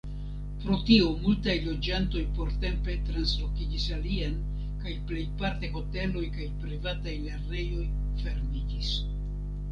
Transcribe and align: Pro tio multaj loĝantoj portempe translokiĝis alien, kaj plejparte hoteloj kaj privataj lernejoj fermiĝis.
Pro 0.61 0.75
tio 0.85 1.09
multaj 1.23 1.53
loĝantoj 1.63 2.21
portempe 2.37 2.95
translokiĝis 3.09 3.85
alien, 3.97 4.39
kaj 4.85 4.93
plejparte 5.11 5.69
hoteloj 5.75 6.23
kaj 6.39 6.47
privataj 6.63 7.13
lernejoj 7.27 7.85
fermiĝis. 8.23 8.89